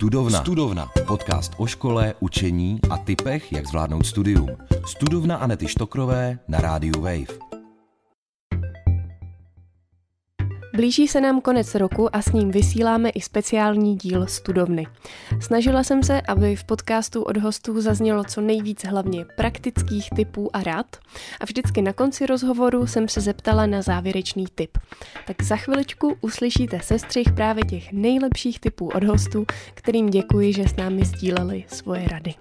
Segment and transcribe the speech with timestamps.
[0.00, 0.40] Studovna.
[0.40, 0.84] Studovna.
[1.06, 4.48] Podcast o škole, učení a typech, jak zvládnout studium.
[4.86, 7.59] Studovna Anety Štokrové na rádiu Wave.
[10.80, 14.86] Blíží se nám konec roku a s ním vysíláme i speciální díl Studovny.
[15.40, 20.62] Snažila jsem se, aby v podcastu od hostů zaznělo co nejvíc hlavně praktických typů a
[20.62, 20.96] rad
[21.40, 24.78] a vždycky na konci rozhovoru jsem se zeptala na závěrečný tip.
[25.26, 30.76] Tak za chviličku uslyšíte sestřih právě těch nejlepších typů od hostů, kterým děkuji, že s
[30.76, 32.34] námi sdíleli svoje rady.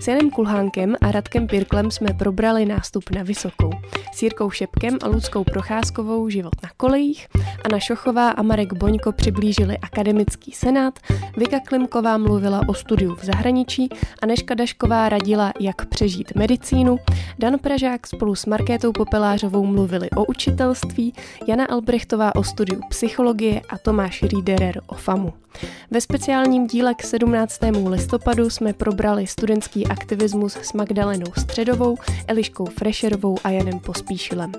[0.00, 3.70] S Janem Kulhánkem a Radkem Pirklem jsme probrali nástup na Vysokou,
[4.14, 7.28] s Jirkou Šepkem a Ludskou Procházkovou život na kolejích
[7.64, 10.98] Anna Šochová a Marek Boňko přiblížili akademický senát,
[11.36, 13.88] Vika Klimková mluvila o studiu v zahraničí
[14.22, 16.98] a Neška Dašková radila, jak přežít medicínu,
[17.38, 21.12] Dan Pražák spolu s Markétou Popelářovou mluvili o učitelství,
[21.46, 25.45] Jana Albrechtová o studiu psychologie a Tomáš Riederer o FAMu.
[25.90, 27.58] Ve speciálním díle k 17.
[27.88, 31.96] listopadu jsme probrali studentský aktivismus s Magdalenou Středovou,
[32.28, 34.52] Eliškou Fresherovou a Janem Pospíšilem.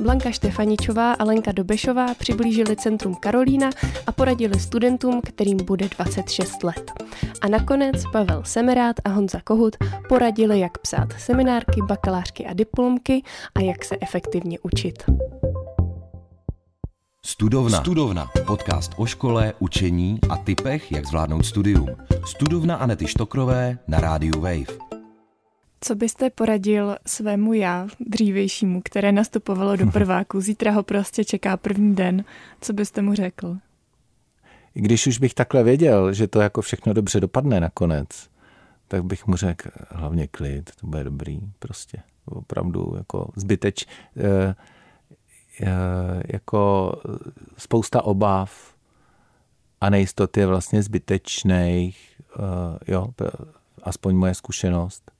[0.00, 3.70] Blanka Štefaničová a Lenka Dobešová přiblížili Centrum Karolína
[4.06, 6.92] a poradili studentům, kterým bude 26 let.
[7.40, 9.76] A nakonec Pavel Semerát a Honza Kohut
[10.08, 13.22] poradili, jak psát seminárky, bakalářky a diplomky
[13.54, 15.04] a jak se efektivně učit.
[17.26, 17.80] Studovna.
[17.80, 18.30] Studovna.
[18.46, 21.88] Podcast o škole, učení a typech, jak zvládnout studium.
[22.26, 24.78] Studovna Anety Štokrové na rádiu Wave.
[25.80, 30.40] Co byste poradil svému já, dřívějšímu, které nastupovalo do prváku?
[30.40, 32.24] Zítra ho prostě čeká první den.
[32.60, 33.56] Co byste mu řekl?
[34.74, 38.08] I když už bych takhle věděl, že to jako všechno dobře dopadne nakonec,
[38.88, 41.98] tak bych mu řekl hlavně klid, to bude dobrý, prostě.
[42.24, 43.86] Opravdu jako zbyteč.
[44.16, 44.54] Eh, Eh,
[46.32, 46.92] jako
[47.58, 48.74] spousta obav
[49.80, 53.08] a nejistot je vlastně zbytečných, eh, jo,
[53.82, 55.10] aspoň moje zkušenost.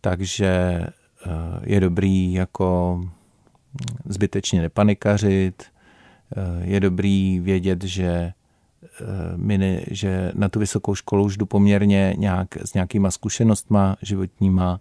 [0.00, 1.30] Takže eh,
[1.62, 3.00] je dobrý jako
[4.04, 5.64] zbytečně nepanikařit,
[6.60, 8.32] je dobrý vědět, že
[9.36, 14.80] mini, že na tu vysokou školu už jdu poměrně nějak, s nějakýma zkušenostma životníma,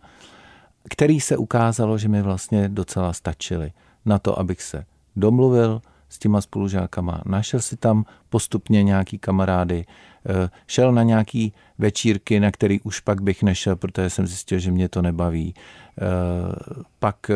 [0.90, 3.72] který se ukázalo, že mi vlastně docela stačily
[4.06, 4.86] na to, abych se
[5.16, 12.40] domluvil s těma spolužákama, našel si tam postupně nějaký kamarády, eh, šel na nějaký večírky,
[12.40, 15.54] na který už pak bych nešel, protože jsem zjistil, že mě to nebaví.
[15.56, 16.06] Eh,
[17.00, 17.36] pak eh,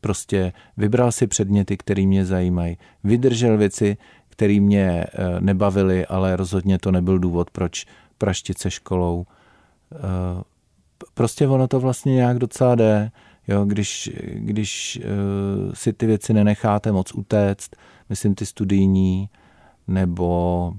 [0.00, 3.96] prostě vybral si předměty, které mě zajímají, vydržel věci,
[4.28, 5.04] které mě
[5.40, 7.86] nebavily, ale rozhodně to nebyl důvod, proč
[8.18, 9.26] praštit se školou.
[11.14, 13.10] Prostě ono to vlastně nějak docela jde.
[13.48, 17.76] Jo, když, když uh, si ty věci nenecháte moc utéct,
[18.08, 19.28] myslím ty studijní,
[19.88, 20.72] nebo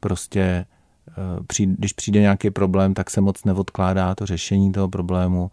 [0.00, 0.66] prostě
[1.46, 5.50] při, když přijde nějaký problém, tak se moc neodkládá to řešení toho problému,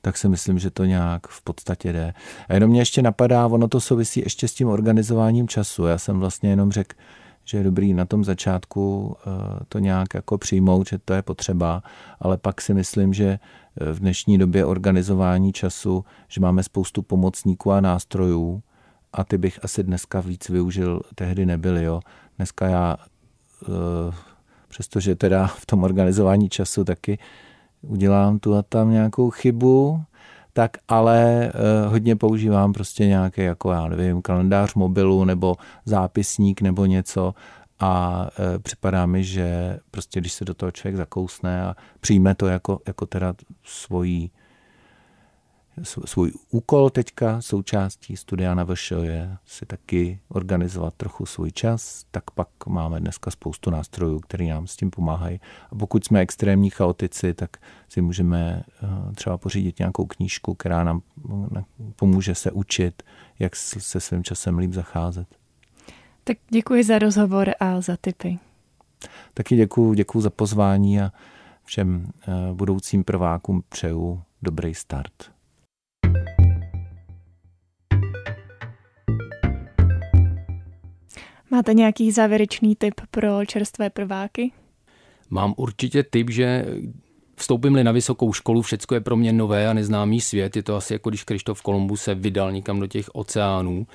[0.00, 2.14] tak si myslím, že to nějak v podstatě jde.
[2.48, 5.86] A jenom mě ještě napadá, ono to souvisí ještě s tím organizováním času.
[5.86, 6.96] Já jsem vlastně jenom řekl,
[7.44, 9.32] že je dobrý na tom začátku uh,
[9.68, 11.82] to nějak jako přijmout, že to je potřeba,
[12.20, 13.38] ale pak si myslím, že
[13.76, 18.62] v dnešní době organizování času, že máme spoustu pomocníků a nástrojů
[19.12, 21.84] a ty bych asi dneska víc využil, tehdy nebyly.
[21.84, 22.00] Jo.
[22.36, 22.96] Dneska já,
[23.62, 24.14] eh,
[24.68, 27.18] přestože teda v tom organizování času taky
[27.82, 30.02] udělám tu a tam nějakou chybu,
[30.56, 36.86] tak ale eh, hodně používám prostě nějaký, jako já nevím, kalendář mobilu nebo zápisník nebo
[36.86, 37.34] něco.
[37.80, 42.46] A e, připadá mi, že prostě když se do toho člověk zakousne a přijme to
[42.46, 44.30] jako, jako teda svojí,
[45.82, 52.30] svůj úkol teďka, součástí studia na VŠ je si taky organizovat trochu svůj čas, tak
[52.30, 55.40] pak máme dneska spoustu nástrojů, které nám s tím pomáhají.
[55.70, 57.56] A pokud jsme extrémní chaotici, tak
[57.88, 58.64] si můžeme
[59.10, 61.02] e, třeba pořídit nějakou knížku, která nám
[61.96, 63.02] pomůže se učit,
[63.38, 65.28] jak se svým časem líp zacházet.
[66.24, 68.38] Tak děkuji za rozhovor a za tipy.
[69.34, 71.12] Taky děkuji, děkuji za pozvání a
[71.64, 75.33] všem eh, budoucím prvákům přeju dobrý start.
[81.54, 84.52] Máte nějaký závěrečný tip pro čerstvé prváky?
[85.30, 86.66] Mám určitě tip, že
[87.36, 90.56] vstoupím-li na vysokou školu, všecko je pro mě nové a neznámý svět.
[90.56, 93.86] Je to asi jako když Krištof Kolumbus se vydal někam do těch oceánů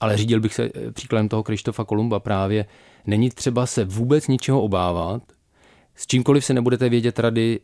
[0.00, 2.66] ale řídil bych se eh, příkladem toho Krištofa Kolumba právě.
[3.06, 5.22] Není třeba se vůbec ničeho obávat,
[5.94, 7.60] s čímkoliv se nebudete vědět rady,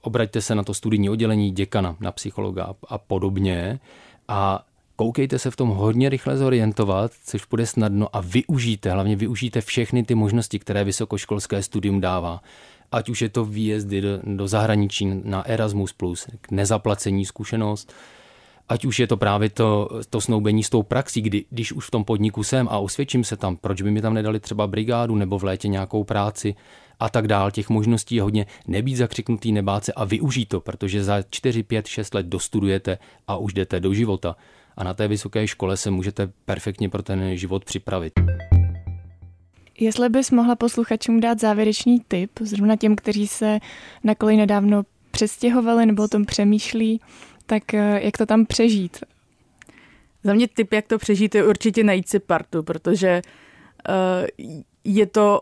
[0.00, 3.80] obraťte se na to studijní oddělení děkana, na psychologa a podobně
[4.28, 9.60] a koukejte se v tom hodně rychle zorientovat, což bude snadno a využijte, hlavně využijte
[9.60, 12.42] všechny ty možnosti, které vysokoškolské studium dává.
[12.92, 15.94] Ať už je to výjezdy do, do zahraničí na Erasmus+,
[16.40, 17.92] k nezaplacení zkušenost,
[18.68, 21.90] ať už je to právě to, to snoubení s tou praxí, kdy, když už v
[21.90, 25.38] tom podniku jsem a osvědčím se tam, proč by mi tam nedali třeba brigádu nebo
[25.38, 26.54] v létě nějakou práci
[27.00, 27.50] a tak dál.
[27.50, 31.86] Těch možností je hodně nebýt zakřiknutý, nebát se a využít to, protože za 4, 5,
[31.86, 34.36] 6 let dostudujete a už jdete do života.
[34.76, 38.12] A na té vysoké škole se můžete perfektně pro ten život připravit.
[39.78, 43.58] Jestli bys mohla posluchačům dát závěrečný tip, zrovna těm, kteří se
[44.04, 47.00] na kolej nedávno přestěhovali nebo o tom přemýšlí,
[47.46, 48.98] tak eh, jak to tam přežít?
[50.24, 53.22] Za mě tip, jak to přežít, je určitě najít si partu, protože
[53.88, 54.48] uh,
[54.84, 55.40] je to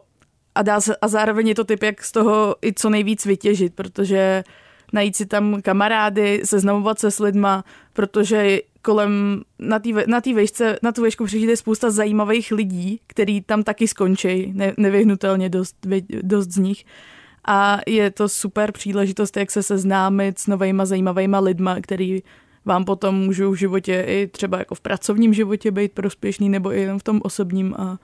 [0.55, 3.75] a, dá se, a zároveň je to typ, jak z toho i co nejvíc vytěžit,
[3.75, 4.45] protože
[4.93, 10.93] najít si tam kamarády, seznamovat se s lidma, protože kolem, na té na vejšce, na
[10.93, 15.87] tu vejšku přijde spousta zajímavých lidí, který tam taky skončí, ne, nevyhnutelně dost,
[16.23, 16.85] dost z nich.
[17.47, 22.23] A je to super příležitost, jak se seznámit s novejma zajímavýma lidma, který
[22.65, 26.81] vám potom můžou v životě i třeba jako v pracovním životě být prospěšný nebo i
[26.81, 27.99] jen v tom osobním a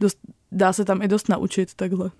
[0.00, 0.18] dost,
[0.52, 2.10] dá se tam i dost naučit takhle.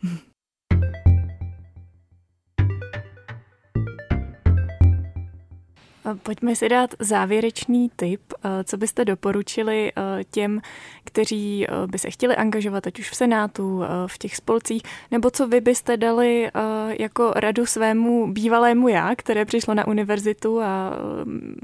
[6.23, 8.21] Pojďme si dát závěrečný tip,
[8.65, 9.93] co byste doporučili
[10.31, 10.61] těm,
[11.05, 15.61] kteří by se chtěli angažovat, ať už v Senátu, v těch spolcích, nebo co vy
[15.61, 16.51] byste dali
[16.99, 20.93] jako radu svému bývalému já, které přišlo na univerzitu a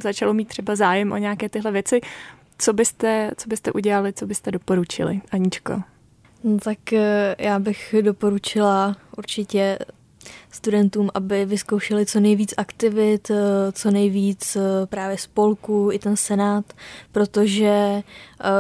[0.03, 2.01] začalo mít třeba zájem o nějaké tyhle věci.
[2.59, 5.83] Co byste, co byste udělali, co byste doporučili, Aničko?
[6.45, 9.79] No, tak eh, já bych doporučila určitě
[10.51, 16.65] studentům, aby vyzkoušeli co nejvíc aktivit, eh, co nejvíc eh, právě spolků, i ten senát,
[17.13, 18.03] protože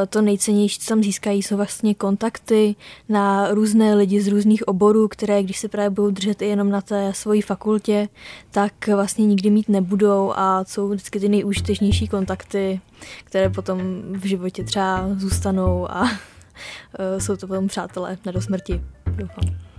[0.08, 2.76] to nejcennější, co tam získají, jsou vlastně kontakty
[3.08, 6.80] na různé lidi z různých oborů, které když se právě budou držet i jenom na
[6.80, 8.08] té svojí fakultě,
[8.50, 12.80] tak vlastně nikdy mít nebudou a jsou vždycky ty nejúžitečnější kontakty,
[13.24, 13.80] které potom
[14.12, 16.10] v životě třeba zůstanou a
[16.98, 19.69] Eh, jsou to potom přátelé na do smrti, doufám.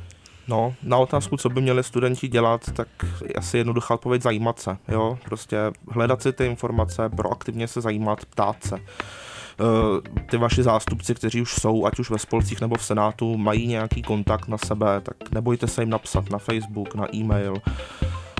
[0.51, 2.87] No, na otázku, co by měli studenti dělat, tak
[3.35, 5.57] asi jednoduchá odpověď zajímat se, jo, prostě
[5.89, 8.75] hledat si ty informace, proaktivně se zajímat, ptát se.
[8.75, 13.67] Eh, ty vaši zástupci, kteří už jsou, ať už ve spolcích nebo v Senátu, mají
[13.67, 17.53] nějaký kontakt na sebe, tak nebojte se jim napsat na Facebook, na e-mail,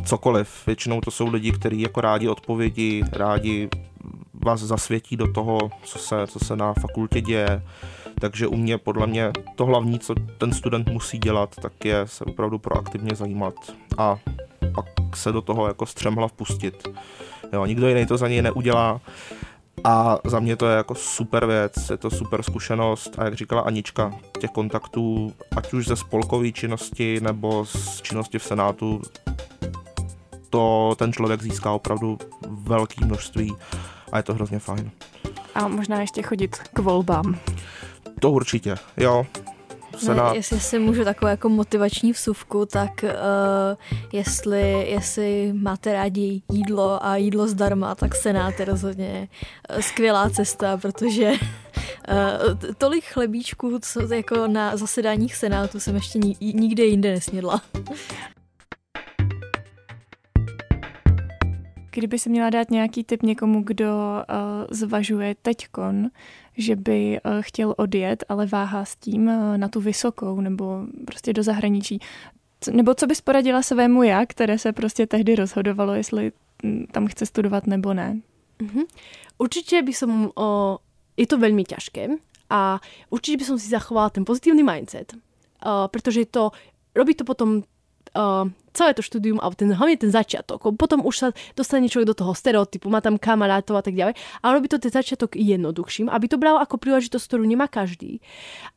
[0.05, 0.67] cokoliv.
[0.67, 3.69] Většinou to jsou lidi, kteří jako rádi odpovědi, rádi
[4.33, 7.61] vás zasvětí do toho, co se, co se na fakultě děje.
[8.21, 12.25] Takže u mě podle mě to hlavní, co ten student musí dělat, tak je se
[12.25, 13.53] opravdu proaktivně zajímat
[13.97, 14.17] a
[14.75, 14.85] pak
[15.17, 16.87] se do toho jako střemhlav pustit.
[17.53, 19.01] Jo, nikdo jiný to za něj neudělá.
[19.83, 23.61] A za mě to je jako super věc, je to super zkušenost a jak říkala
[23.61, 29.01] Anička, těch kontaktů, ať už ze spolkové činnosti nebo z činnosti v Senátu,
[30.49, 32.17] to ten člověk získá opravdu
[32.49, 33.55] velké množství
[34.11, 34.91] a je to hrozně fajn.
[35.55, 37.39] A možná ještě chodit k volbám.
[38.21, 39.25] To určitě, jo.
[39.97, 40.29] Senát.
[40.29, 43.09] No, jestli si můžu takovou jako motivační vsuvku, tak uh,
[44.13, 49.27] jestli, jestli máte rádi jídlo a jídlo zdarma, tak Senát je rozhodně
[49.75, 51.37] uh, skvělá cesta, protože uh,
[52.77, 57.61] tolik chlebíčků, co jako na zasedáních Senátu jsem ještě nikde jinde nesnědla.
[61.93, 66.07] Kdyby se měla dát nějaký tip někomu, kdo uh, zvažuje teďkon,
[66.57, 71.33] že by uh, chtěl odjet, ale váhá s tím uh, na tu vysokou nebo prostě
[71.33, 71.99] do zahraničí,
[72.71, 76.31] nebo co bys poradila svému já, které se prostě tehdy rozhodovalo, jestli
[76.63, 78.21] hm, tam chce studovat nebo ne?
[78.59, 78.85] Mm-hmm.
[79.37, 80.77] Určitě by som, uh,
[81.17, 82.07] je to veľmi ťažké
[82.49, 82.77] a
[83.09, 86.51] určite by som si zachovala ten pozitívny mindset, uh, pretože to
[86.95, 87.63] robí to potom
[88.15, 90.71] uh, celé to štúdium, alebo ten, hlavne ten začiatok.
[90.75, 94.51] Potom už sa dostane človek do toho stereotypu, má tam kamarátov a tak ďalej, ale
[94.55, 98.23] robí to ten začiatok jednoduchším, aby to bral ako príležitosť, ktorú nemá každý.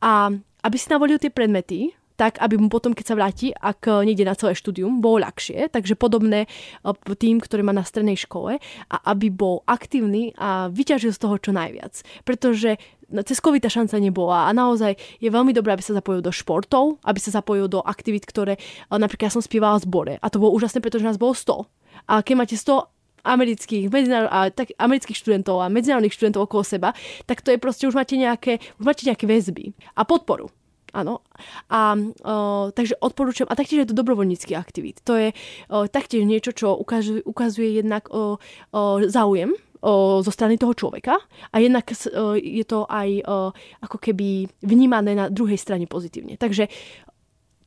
[0.02, 4.22] A aby si navolil tie predmety, tak aby mu potom, keď sa vráti, ak nejde
[4.22, 5.70] na celé štúdium, bolo ľahšie.
[5.70, 11.10] Takže podobné eh, tým, ktorý má na strednej škole a aby bol aktívny a vyťažil
[11.10, 12.06] z toho čo najviac.
[12.22, 12.78] Pretože
[13.24, 17.00] cez COVID tá šanca nebola a naozaj je veľmi dobré, aby sa zapojil do športov,
[17.04, 18.56] aby sa zapojil do aktivít, ktoré
[18.88, 21.64] napríklad ja som spievala v zbore a to bolo úžasné, pretože nás bolo 100.
[22.10, 22.94] A keď máte 100
[23.24, 23.88] amerických,
[24.28, 26.92] a, tak, amerických študentov a medzinárodných študentov okolo seba,
[27.24, 30.52] tak to je proste, už máte nejaké, už máte nejaké väzby a podporu.
[30.94, 31.26] Áno.
[31.74, 35.02] A o, takže odporúčam, a taktiež je to dobrovoľnícky aktivít.
[35.02, 35.34] To je
[35.66, 38.38] o, taktiež niečo, čo ukazuje, ukazuje jednak o,
[38.70, 39.50] o záujem
[40.24, 41.20] zo strany toho človeka
[41.52, 41.84] a jednak
[42.40, 43.20] je to aj
[43.84, 46.40] ako keby vnímané na druhej strane pozitívne.
[46.40, 46.72] Takže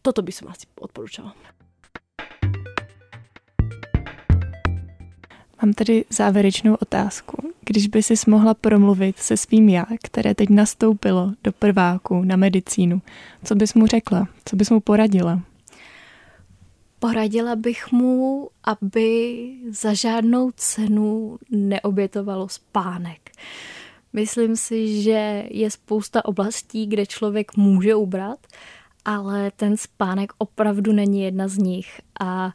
[0.02, 1.38] toto by som asi odporúčala.
[5.62, 7.54] Mám tady závěrečnou otázku.
[7.66, 13.02] Když by si mohla promluvit se svým já, které teď nastoupilo do prváku na medicínu,
[13.44, 14.28] co bys mu řekla?
[14.46, 15.42] Co bys mu poradila?
[17.00, 19.38] Poradila bych mu, aby
[19.70, 23.32] za žádnou cenu neobětovalo spánek.
[24.14, 28.48] Myslím si, že je spousta oblastí, kde člověk může ubrat,
[29.06, 32.02] ale ten spánek opravdu není jedna z nich.
[32.20, 32.52] A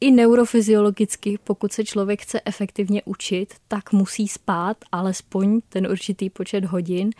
[0.00, 6.64] i neurofyziologicky, pokud se člověk chce efektivně učit, tak musí spát alespoň ten určitý počet
[6.64, 7.10] hodin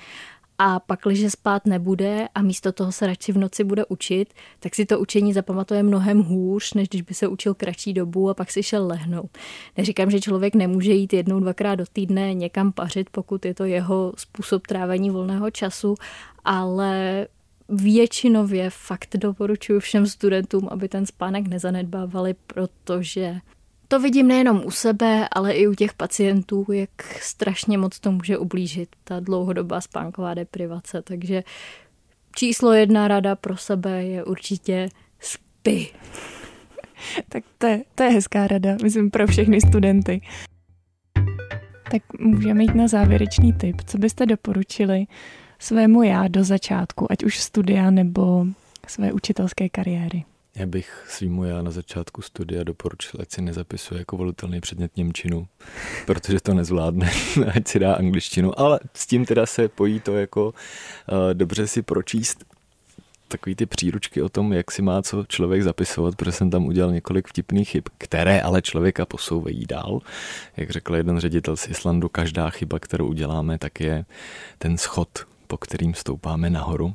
[0.59, 4.75] a pak, když spát nebude a místo toho se radši v noci bude učit, tak
[4.75, 8.51] si to učení zapamatuje mnohem hůř, než když by se učil kratší dobu a pak
[8.51, 9.39] si šel lehnout.
[9.77, 14.13] Neříkám, že člověk nemůže jít jednou, dvakrát do týdne někam pařit, pokud je to jeho
[14.17, 15.95] způsob trávení volného času,
[16.45, 17.27] ale
[17.69, 23.35] většinově fakt doporučuji všem studentům, aby ten spánek nezanedbávali, protože
[23.89, 26.91] to vidím nejenom u sebe, ale i u těch pacientů, jak
[27.21, 31.03] strašně moc to může ublížit ta dlouhodobá spánková deprivace.
[31.03, 31.43] Takže
[32.37, 34.89] číslo jedna rada pro sebe je určitě
[35.21, 35.89] spy.
[37.29, 40.21] tak to je, to je hezká rada, myslím, pro všechny studenty.
[41.91, 43.83] Tak můžeme jít na závěrečný tip.
[43.87, 45.07] Co byste doporučili
[45.59, 48.47] svému já do začátku, ať už studia nebo
[48.87, 50.25] své učitelské kariéry?
[50.57, 55.49] Já bych svýmu já na začátku studia doporučil, ať si nezapisuje jako volitelný předmět Němčinu,
[56.07, 57.11] protože to nezvládne,
[57.57, 60.55] ať si dá angličtinu, ale s tím teda se pojí to jako uh,
[61.33, 62.45] dobře si pročíst
[63.29, 66.93] takový ty příručky o tom, jak si má co člověk zapisovat, protože jsem tam udělal
[66.93, 70.01] několik vtipných chyb, které ale člověka posouvají dál.
[70.57, 74.05] Jak řekl jeden ředitel z Islandu, každá chyba, kterou uděláme, tak je
[74.59, 75.09] ten schod,
[75.47, 76.95] po kterým stoupáme nahoru.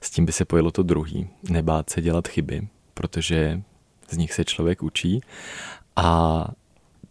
[0.00, 3.62] S tím by se pojelo to druhý, nebát se dělat chyby, protože
[4.10, 5.20] z nich se člověk učí.
[5.96, 6.48] A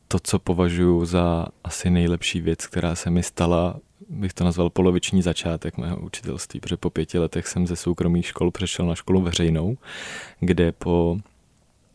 [0.08, 3.80] to, co považuji za asi nejlepší věc, která se mi stala,
[4.10, 8.52] bych to nazval poloviční začátek mého učitelství, protože po pěti letech jsem ze soukromých škol
[8.52, 9.78] přešel na školu veřejnou,
[10.40, 11.18] kde po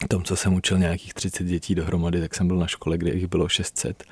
[0.09, 3.27] tom, co jsem učil nějakých 30 dětí dohromady, tak jsem byl na škole, kde jich
[3.27, 4.05] bylo 600.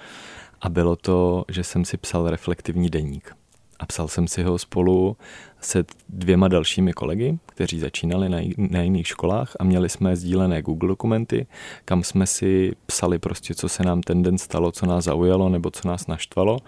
[0.61, 3.40] A bylo to, že jsem si psal reflektivní deník
[3.81, 5.17] a psal jsem si ho spolu
[5.61, 10.89] se dvěma dalšími kolegy, kteří začínali na, na jiných školách a měli jsme sdílené Google
[10.89, 11.47] dokumenty,
[11.85, 15.71] kam jsme si psali prostě, co se nám ten den stalo, co nás zaujalo nebo
[15.71, 16.59] co nás naštvalo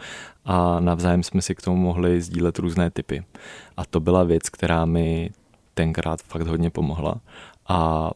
[0.45, 3.25] a navzájem jsme si k tomu mohli sdílet různé typy.
[3.77, 5.31] A to byla věc, která mi
[5.75, 7.21] tenkrát fakt hodně pomohla
[7.69, 8.11] a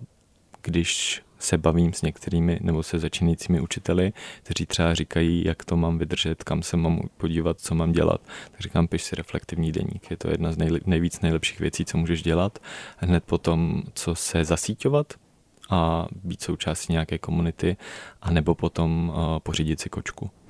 [0.63, 4.13] když se bavím s některými nebo se začínajícími učiteli,
[4.43, 8.21] kteří třeba říkají, jak to mám vydržet, kam se mám podívat, co mám dělat.
[8.51, 10.11] Tak říkám, piš si reflektivní deník.
[10.11, 12.59] Je to jedna z nejle- nejvíc nejlepších věcí, co můžeš dělat.
[12.97, 15.15] Hned potom, co se zasíťovat
[15.71, 17.77] a být součástí nějaké komunity,
[18.23, 20.31] a nebo potom uh, pořídit si kočku.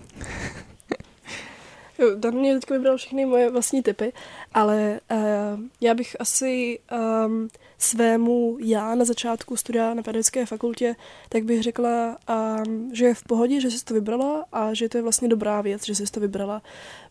[2.16, 4.12] Dan mě teď vybral všechny moje vlastní typy,
[4.54, 6.78] ale uh, já bych asi
[7.26, 10.96] um, svému já na začátku studia na pedagogické fakultě,
[11.28, 12.18] tak bych řekla,
[12.66, 15.60] um, že je v pohodě, že jsi to vybrala a že to je vlastně dobrá
[15.60, 16.62] věc, že jsi to vybrala,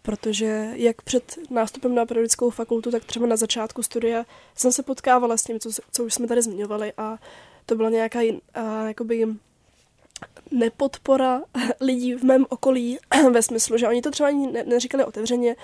[0.02, 5.38] protože jak před nástupem na pedagogickou fakultu, tak třeba na začátku studia jsem se potkávala
[5.38, 7.18] s tím, co, co už jsme tady zmiňovali a
[7.66, 9.28] to byla nějaká uh, jakoby
[10.52, 11.42] nepodpora
[11.82, 12.98] lidí v mém okolí
[13.32, 15.56] ve smyslu, že oni to třeba ani ne- neříkali otevřeně,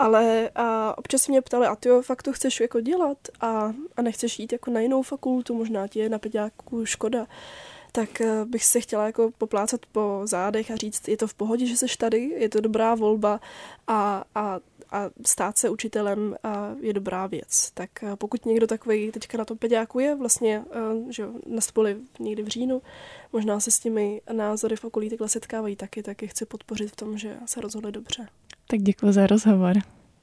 [0.00, 4.02] ale a občas mě ptali, a ty jo, fakt to chceš jako dělat a, a
[4.02, 7.26] nechceš jít jako na jinou fakultu, možná ti je na peďáku škoda,
[7.92, 11.66] tak eh, bych se chtěla jako poplácat po zádech a říct, je to v pohodě,
[11.66, 13.40] že jsi tady, je to dobrá volba
[13.86, 17.70] a, a, a stát se učitelem a je dobrá věc.
[17.74, 22.42] Tak eh, pokud někdo takový teďka na tom peďáku je, vlastně, eh, že nastupovali někdy
[22.42, 22.82] v říjnu,
[23.32, 26.96] možná se s těmi názory v okolí takhle setkávají taky, tak je chci podpořit v
[26.96, 28.28] tom, že se rozhodli dobře.
[28.70, 29.76] Tak děkuji za rozhovor.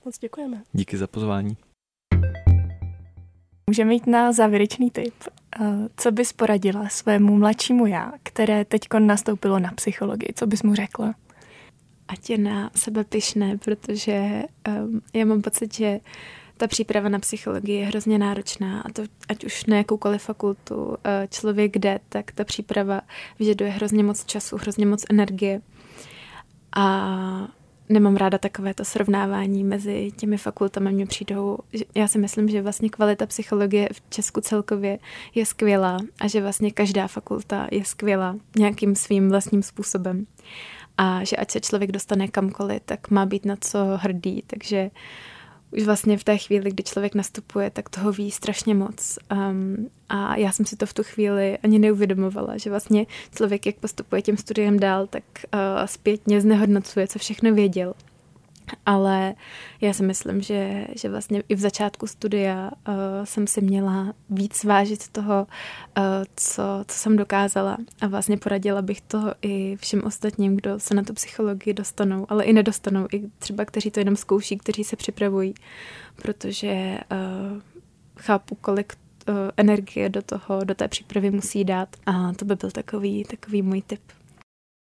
[0.05, 0.63] Moc děkujeme.
[0.73, 1.57] Díky za pozvání.
[3.69, 5.13] Můžeme jít na závěrečný tip.
[5.97, 10.33] Co bys poradila svému mladšímu já, které teď nastoupilo na psychologii?
[10.35, 11.15] Co bys mu řekla?
[12.07, 15.99] Ať je na sebe pyšné, protože um, já mám pocit, že
[16.57, 20.95] ta příprava na psychologii je hrozně náročná a to ať už na jakoukoliv fakultu uh,
[21.29, 23.01] člověk jde, tak ta příprava
[23.39, 25.61] vyžaduje hrozně moc času, hrozně moc energie.
[26.75, 27.56] A
[27.89, 30.91] nemám ráda takové to srovnávání mezi těmi fakultami.
[30.91, 31.57] Mně přijdou,
[31.95, 34.99] já si myslím, že vlastně kvalita psychologie v Česku celkově
[35.35, 40.25] je skvělá a že vlastně každá fakulta je skvělá nějakým svým vlastním způsobem.
[40.97, 44.89] a že ať se člověk dostane kamkoliv, tak má být na co hrdý, takže
[45.71, 49.19] už vlastně v té chvíli, kdy člověk nastupuje, tak toho ví strašně moc.
[49.31, 53.05] Um, a já jsem si to v tu chvíli ani neuvědomovala, že vlastně
[53.35, 57.93] člověk, jak postupuje tím studiem dál, tak uh, zpětně znehodnocuje, co všechno věděl
[58.85, 59.35] ale
[59.81, 62.93] já si myslím, že, že vlastně i v začátku studia uh,
[63.23, 65.47] jsem si měla víc vážit toho,
[65.97, 66.03] uh,
[66.35, 67.77] co, co jsem dokázala.
[68.01, 72.43] A vlastně poradila bych to i všem ostatním, kdo se na tu psychologii dostanou, ale
[72.43, 75.53] i nedostanou, i třeba kteří to jenom zkouší, kteří se připravují,
[76.15, 77.61] protože uh,
[78.19, 78.93] chápu, kolik
[79.57, 81.95] energie do toho, do té přípravy musí dát.
[82.05, 84.01] A to by byl takový, takový můj tip.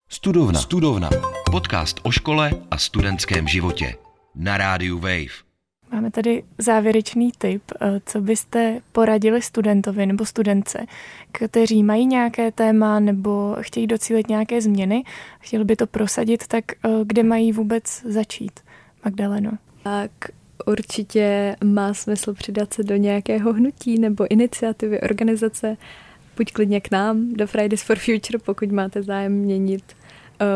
[0.08, 0.60] Studovna.
[0.60, 1.10] Studovna.
[1.50, 3.94] Podcast o škole a studentském životě.
[4.34, 5.46] Na rádiu Wave.
[5.92, 10.86] Máme tady závěrečný tip, eh, co byste poradili studentovi nebo studence,
[11.32, 15.04] kteří mají nějaké téma nebo chtějí docílit nějaké změny,
[15.40, 18.60] chtěli by to prosadit, tak eh, kde mají vůbec začít?
[19.04, 19.50] Magdaleno.
[19.82, 20.10] Tak
[20.66, 25.76] určitě má smysl přidat se do nějakého hnutí nebo iniciativy, organizace,
[26.36, 29.95] buď klidně k nám, do Fridays for Future, pokud máte zájem měnit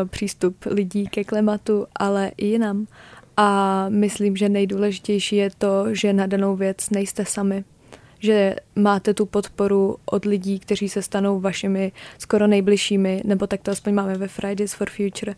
[0.05, 2.87] přístup lidí ke klimatu, ale i jinam.
[3.37, 7.63] A myslím, že nejdůležitější je to, že na danou věc nejste sami.
[8.19, 13.71] Že máte tu podporu od lidí, kteří se stanou vašimi skoro nejbližšími, nebo tak to
[13.71, 15.35] aspoň máme ve Fridays for Future.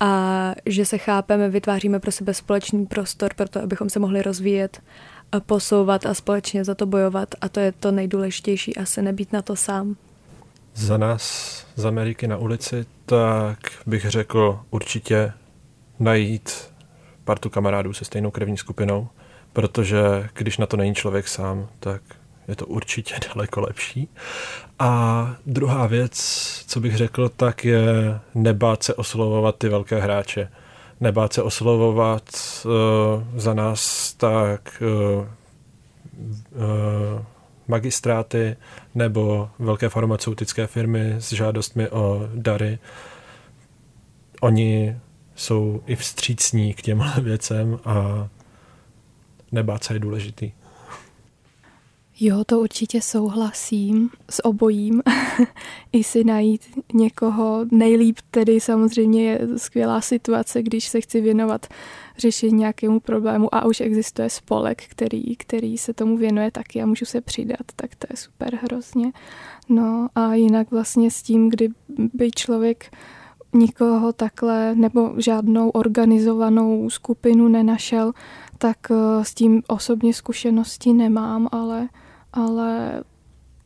[0.00, 4.82] A že se chápeme, vytváříme pro sebe společný prostor pro to, abychom se mohli rozvíjet
[5.46, 9.56] posouvat a společně za to bojovat a to je to nejdůležitější, asi nebýt na to
[9.56, 9.96] sám.
[10.74, 15.32] Za nás z Ameriky na ulici, tak bych řekl určitě
[15.98, 16.72] najít
[17.24, 19.08] partu kamarádů se stejnou krevní skupinou,
[19.52, 22.02] protože když na to není člověk sám, tak
[22.48, 24.08] je to určitě daleko lepší.
[24.78, 26.14] A druhá věc,
[26.66, 27.84] co bych řekl, tak je
[28.34, 30.48] nebát se oslovovat ty velké hráče
[31.02, 32.22] nebát se oslovovat
[32.64, 32.70] uh,
[33.40, 35.26] za nás tak uh,
[36.52, 37.24] uh,
[37.72, 38.56] magistráty
[38.94, 42.78] nebo velké farmaceutické firmy s žádostmi o dary.
[44.40, 44.96] Oni
[45.34, 48.28] jsou i vstřícní k těmhle věcem a
[49.52, 50.52] nebát se je důležitý.
[52.20, 55.02] Jo, to určitě souhlasím s obojím.
[55.92, 56.62] I si najít
[56.94, 61.66] někoho nejlíp, tedy samozřejmě je skvělá situace, když se chci věnovat
[62.18, 67.04] řešení nějakému problému a už existuje spolek, který, který se tomu věnuje taky a můžu
[67.04, 69.12] se přidat, tak to je super hrozně.
[69.68, 72.96] No a jinak vlastně s tím, kdyby člověk
[73.54, 78.12] nikoho takhle nebo žádnou organizovanou skupinu nenašel,
[78.58, 81.88] tak eh, s tím osobně zkušenosti nemám, ale
[82.32, 83.02] ale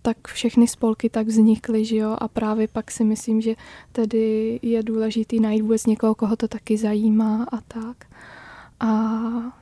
[0.03, 3.55] tak všechny spolky tak vznikly, že jo, a právě pak si myslím, že
[3.93, 8.07] tedy je důležitý najít vůbec někoho, koho to taky zajímá a tak.
[8.81, 8.89] A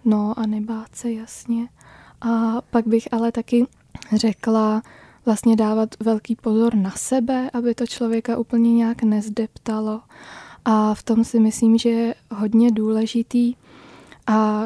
[0.04, 1.68] no a nebát se, jasně.
[2.20, 3.66] A pak bych ale taky
[4.12, 4.82] řekla
[5.26, 10.00] vlastně dávat velký pozor na sebe, aby to člověka úplně nějak nezdeptalo.
[10.64, 13.54] A v tom si myslím, že je hodně důležitý
[14.26, 14.64] a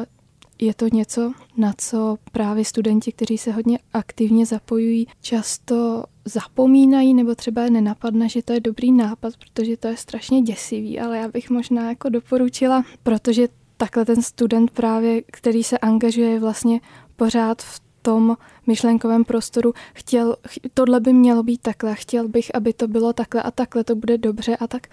[0.61, 7.35] je to něco, na co právě studenti, kteří se hodně aktivně zapojují, často zapomínají nebo
[7.35, 11.49] třeba nenapadne, že to je dobrý nápad, protože to je strašně děsivý, ale já bych
[11.49, 13.47] možná jako doporučila, protože
[13.79, 16.81] takhle ten student právě, který se angažuje, je vlastně
[17.15, 18.37] pořád v tom
[18.67, 20.35] myšlenkovém prostoru chtěl,
[20.73, 24.17] tohle by mělo být takhle, chtěl bych, aby to bylo takhle a takhle, to bude
[24.17, 24.87] dobře a tak.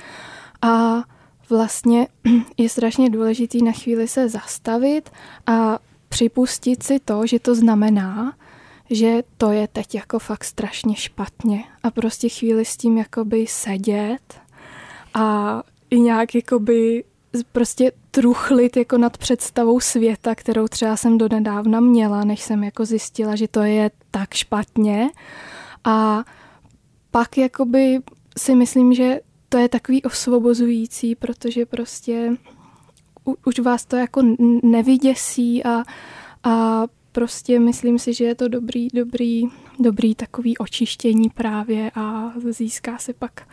[0.63, 1.03] A
[1.51, 2.09] vlastně
[2.57, 5.11] je strašně důležitý na chvíli se zastavit
[5.47, 8.37] a připustit si to, že to znamená,
[8.91, 14.41] že to je teď jako fakt strašně špatně a prostě chvíli s tím jakoby sedět
[15.15, 17.05] a i nějak jakoby
[17.53, 22.85] prostě truchlit jako nad představou světa, kterou třeba jsem do nedávna měla, než jsem jako
[22.85, 25.11] zjistila, že to je tak špatně.
[25.85, 26.25] A
[27.11, 28.01] pak jakoby
[28.39, 32.37] si myslím, že to je takový osvobozující, protože prostě
[33.47, 34.23] už vás to jako
[34.63, 35.83] nevyděsí a,
[36.43, 39.43] a prostě myslím si, že je to dobrý, dobrý,
[39.79, 43.49] dobrý takový očištění právě a získá se pak,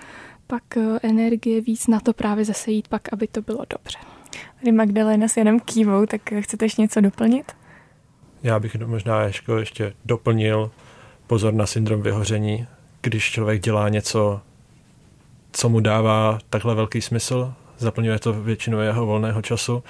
[0.54, 3.98] pak eh, energie víc na to právě zase jít pak, aby to bylo dobře.
[4.60, 7.52] Tady Magdalena s jenom kývou, tak chcete ještě něco doplnit?
[8.44, 10.72] Já bych možná ještě, ještě doplnil
[11.28, 12.68] pozor na syndrom vyhoření.
[13.02, 14.42] Když člověk dělá něco
[15.52, 19.84] co mu dává takhle velký smysl, zaplňuje to většinu jeho volného času,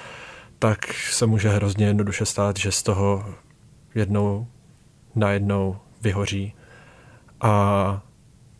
[0.58, 3.34] tak se může hrozně jednoduše stát, že z toho
[3.94, 4.46] jednou
[5.14, 6.54] najednou vyhoří.
[7.40, 8.02] A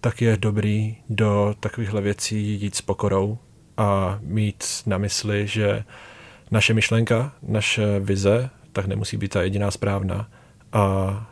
[0.04, 3.38] tak je dobrý do takovýchhle věcí jít s pokorou,
[3.76, 5.84] a mít na mysli, že
[6.50, 10.28] naše myšlenka, naše vize, tak nemusí být ta jediná správná
[10.72, 11.26] a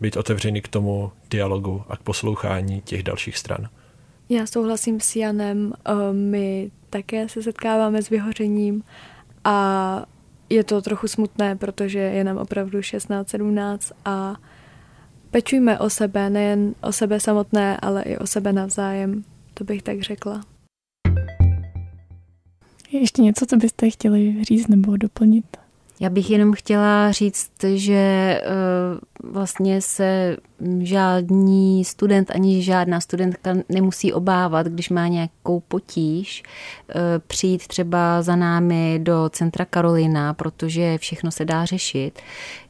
[0.00, 3.68] být otevřený k tomu dialogu a k poslouchání těch dalších stran.
[4.28, 8.82] Já souhlasím s Janem, eh, my také se setkáváme s vyhořením
[9.44, 10.06] a
[10.50, 14.36] je to trochu smutné, protože je nám opravdu 16-17 a
[15.30, 20.00] pečujme o sebe, nejen o sebe samotné, ale i o sebe navzájem, to bych tak
[20.00, 20.40] řekla.
[22.90, 25.44] Ještě něco, co byste chtěli říct nebo doplnit?
[26.00, 28.40] Já bych jenom chtěla říct, že eh,
[29.22, 30.36] vlastně se
[30.80, 36.42] žádný student ani žádná studentka nemusí obávat, když má nějakou potíž,
[36.88, 36.94] eh,
[37.26, 42.18] přijít třeba za námi do centra Karolina, protože všechno se dá řešit.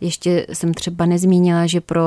[0.00, 2.02] Ještě jsem třeba nezmínila, že pro,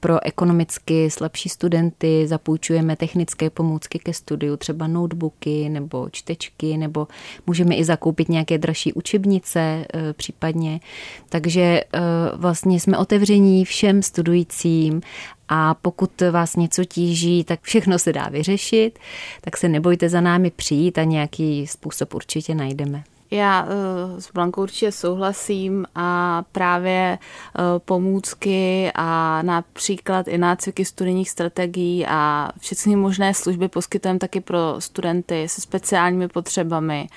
[0.00, 7.08] pro ekonomicky slabší studenty zapůjčujeme technické pomůcky ke studiu, třeba notebooky nebo čtečky, nebo
[7.46, 10.80] můžeme i zakoupit nějaké dražší učebnice eh, případně.
[11.28, 12.00] Takže eh,
[12.34, 14.99] vlastně jsme otevření všem studujícím
[15.48, 18.98] a pokud vás něco tíží, tak všechno se dá vyřešit,
[19.40, 23.04] tak se nebojte za námi přijít a nějaký způsob určitě najdeme.
[23.30, 31.30] Já uh, s Blankou určitě souhlasím a právě uh, pomůcky a například i nácviky studijních
[31.30, 37.08] strategií a všechny možné služby poskytujeme taky pro studenty se speciálními potřebami.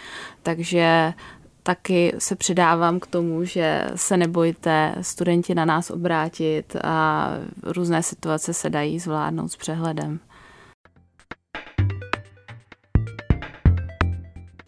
[0.43, 1.13] Takže
[1.63, 7.29] taky se přidávám k tomu, že se nebojte studenti na nás obrátit a
[7.63, 10.19] různé situace se dají zvládnout s přehledem.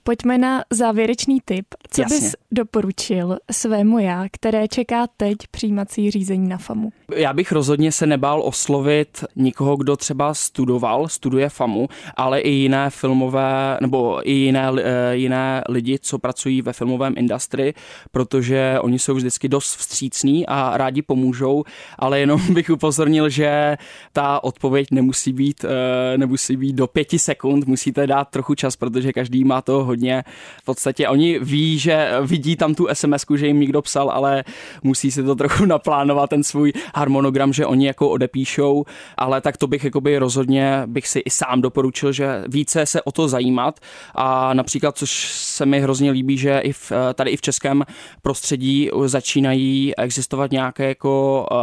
[0.07, 1.65] Pojďme na závěrečný tip.
[1.91, 2.17] Co Jasně.
[2.17, 6.89] bys doporučil svému já, které čeká teď přijímací řízení na FAMu?
[7.15, 12.89] Já bych rozhodně se nebál oslovit nikoho, kdo třeba studoval, studuje FAMu, ale i jiné
[12.89, 17.73] filmové nebo i jiné, eh, jiné lidi, co pracují ve filmovém industrii,
[18.11, 21.63] protože oni jsou vždycky dost vstřícní a rádi pomůžou,
[21.99, 23.77] ale jenom bych upozornil, že
[24.13, 29.13] ta odpověď nemusí být, eh, nemusí být do pěti sekund, musíte dát trochu čas, protože
[29.13, 30.23] každý má toho hodně.
[30.61, 34.43] V podstatě oni ví, že vidí tam tu sms že jim někdo psal, ale
[34.83, 38.85] musí si to trochu naplánovat, ten svůj harmonogram, že oni jako odepíšou,
[39.17, 43.11] ale tak to bych jakoby rozhodně bych si i sám doporučil, že více se o
[43.11, 43.79] to zajímat
[44.15, 47.83] a například, což se mi hrozně líbí, že i v, tady i v českém
[48.21, 51.57] prostředí začínají existovat nějaké jako uh,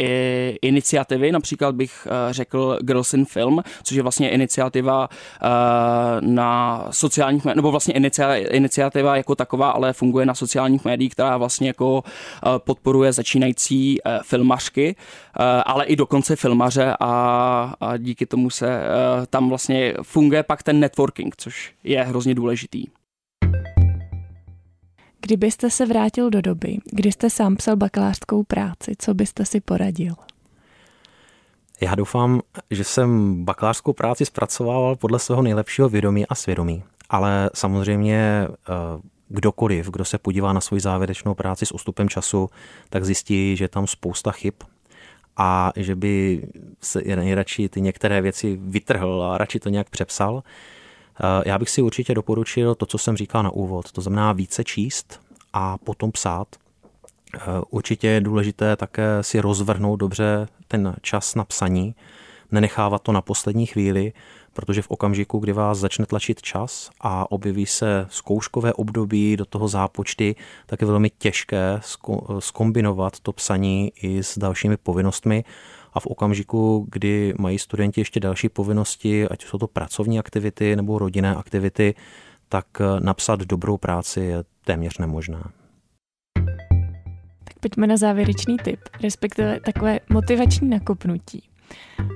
[0.00, 5.48] i iniciativy, například bych eh, řekl Girls in Film, což je vlastně iniciativa eh,
[6.20, 7.94] na sociálních nebo vlastně
[8.50, 14.96] iniciativa jako taková, ale funguje na sociálních médiích, která vlastně jako eh, podporuje začínající filmařky,
[15.64, 18.82] ale i dokonce filmaře a, a díky tomu se
[19.30, 22.99] tam vlastně funguje pak ten networking, což je hrozně důležitý.
[25.20, 30.14] Kdybyste se vrátil do doby, kdy jste sám psal bakalářskou práci, co byste si poradil?
[31.80, 36.84] Já doufám, že jsem bakalářskou práci zpracovával podle svého nejlepšího vědomí a svědomí.
[37.10, 38.72] Ale samozřejmě eh,
[39.28, 42.50] kdokoliv, kdo se podívá na svoji závěrečnou práci s ústupem času,
[42.90, 44.54] tak zjistí, že je tam spousta chyb
[45.36, 46.42] a že by
[46.80, 50.42] se nejradši ty některé věci vytrhl a radši to nějak přepsal.
[51.20, 54.64] Eh, já bych si určitě doporučil to, co jsem říkal na úvod, to znamená více
[54.64, 55.20] číst
[55.52, 56.48] a potom psát.
[57.34, 61.94] Eh, určitě je důležité také si rozvrhnout dobře ten čas na psaní,
[62.52, 64.12] nenechávat to na poslední chvíli,
[64.52, 69.68] protože v okamžiku, kdy vás začne tlačit čas a objeví se zkouškové období do toho
[69.68, 71.80] zápočty, tak je velmi těžké
[72.38, 75.44] skombinovat to psaní i s dalšími povinnostmi
[75.92, 80.98] a v okamžiku, kdy mají studenti ještě další povinnosti, ať jsou to pracovní aktivity nebo
[80.98, 81.94] rodinné aktivity,
[82.48, 85.42] tak eh, napsat dobrou práci je téměř nemožné.
[87.44, 91.42] Tak pojďme na závěrečný tip, respektive takové motivační nakopnutí.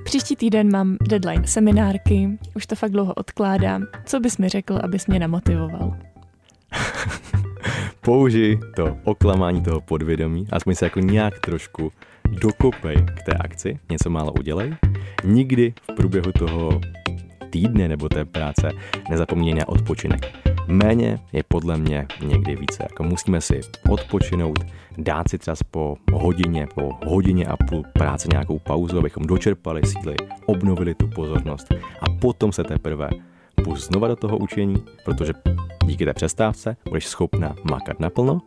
[0.03, 3.83] Příští týden mám deadline seminárky, už to fakt dlouho odkládám.
[4.05, 5.97] Co bys mi řekl, abys mě namotivoval?
[8.01, 11.91] Použij to oklamání toho podvědomí, aspoň se jako nějak trošku
[12.29, 14.75] dokopej k té akci, něco málo udělej.
[15.23, 16.81] Nikdy v průběhu toho
[17.49, 18.71] týdne nebo té práce
[19.09, 20.25] nezapomínej na odpočinek.
[20.67, 22.83] Méně je podle mě někdy více.
[22.83, 24.59] Jako musíme si odpočinout,
[24.97, 30.15] dát si třeba po hodině, po hodině a půl práce nějakou pauzu, abychom dočerpali síly,
[30.45, 31.67] obnovili tu pozornost
[32.01, 33.09] a potom se teprve
[33.63, 35.33] pust znova do toho učení, protože
[35.85, 38.41] díky té přestávce budeš schopna makat naplno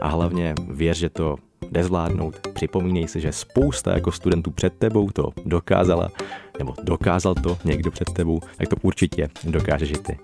[0.00, 1.36] a hlavně věř, že to
[1.76, 2.48] jde zvládnout.
[2.54, 6.08] Připomínej si, že spousta jako studentů před tebou to dokázala,
[6.58, 10.18] nebo dokázal to někdo před tebou, tak to určitě dokážeš i ty.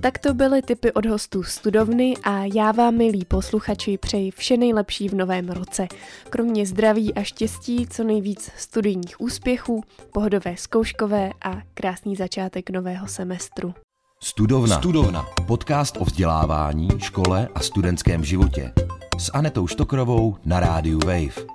[0.00, 5.08] Tak to byly typy od hostů studovny a já vám, milí posluchači, přeji vše nejlepší
[5.08, 5.86] v novém roce.
[6.30, 9.82] Kromě zdraví a štěstí, co nejvíc studijních úspěchů,
[10.12, 13.74] pohodové zkouškové a krásný začátek nového semestru.
[14.22, 14.78] Studovna.
[14.78, 15.26] Studovna.
[15.46, 18.72] Podcast o vzdělávání, škole a studentském životě.
[19.18, 21.46] S Anetou Štokrovou na rádiu Wave.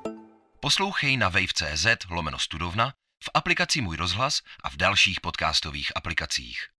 [0.59, 2.93] Poslouchej na wave.cz lomeno studovna,
[3.23, 6.76] v aplikaci Můj rozhlas a v dalších podcastových aplikacích.